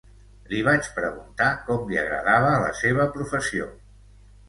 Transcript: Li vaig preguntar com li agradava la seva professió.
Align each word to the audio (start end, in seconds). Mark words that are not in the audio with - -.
Li 0.53 0.61
vaig 0.67 0.89
preguntar 0.95 1.51
com 1.69 1.85
li 1.91 2.01
agradava 2.07 2.57
la 2.67 2.75
seva 2.83 3.11
professió. 3.19 3.73